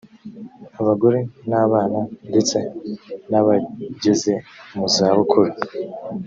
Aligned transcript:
abagore 0.79 1.19
n 1.49 1.51
abana 1.65 1.99
ndetse 2.29 2.57
n 3.29 3.33
abageze 3.39 4.33
mu 4.75 4.85
za 4.95 5.07
bukuru 5.17 5.53